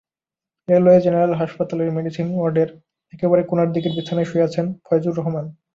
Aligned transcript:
Railway 0.67 1.03
general 1.05 1.33
হাসপাতালের 1.41 1.89
medicine 1.91 2.27
ওয়ার্ডের 2.31 2.69
একেবারে 3.13 3.41
কোনার 3.49 3.69
দিকের 3.75 3.95
বিছানায় 3.97 4.29
শুয়ে 4.29 4.47
আছেন 4.47 4.65
ফয়জুর 4.85 5.17
রহমান। 5.17 5.45